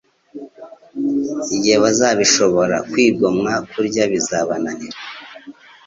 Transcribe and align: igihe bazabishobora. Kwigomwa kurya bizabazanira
igihe 1.55 1.77
bazabishobora. 1.83 2.75
Kwigomwa 2.91 3.53
kurya 3.71 4.03
bizabazanira 4.11 4.97